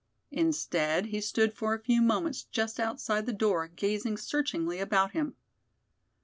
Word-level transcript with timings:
Instead 0.31 1.05
he 1.05 1.21
stood 1.21 1.53
for 1.53 1.75
a 1.75 1.79
few 1.79 2.01
moments 2.01 2.41
just 2.45 2.79
outside 2.79 3.27
the 3.27 3.31
door, 3.31 3.67
gazing 3.67 4.17
searchingly 4.17 4.79
about 4.79 5.11
him. 5.11 5.35